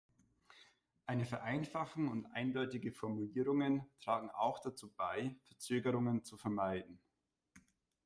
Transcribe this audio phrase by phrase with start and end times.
[1.05, 6.99] Eine Vereinfachung und eindeutige Formulierungen tragen auch dazu bei, Verzögerungen zu vermeiden.